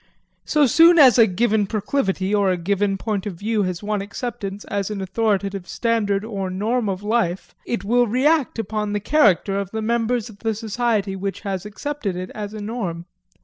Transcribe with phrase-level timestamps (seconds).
[0.45, 4.65] So soon as a given proclivity or a given point of view has won acceptance
[4.65, 9.69] as an authoritative standard or norm of life it will react upon the character of
[9.69, 13.05] the members of the society which has accepted it as a norm.